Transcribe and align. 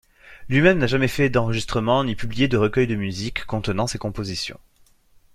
Lui-même 0.49 0.79
n'a 0.79 0.87
jamais 0.87 1.07
fait 1.07 1.29
d'enregistrement, 1.29 2.03
ni 2.03 2.15
publié 2.15 2.47
de 2.47 2.57
recueil 2.57 2.87
de 2.87 2.95
musique 2.95 3.45
contenant 3.45 3.85
ses 3.85 3.99
compositions. 3.99 4.59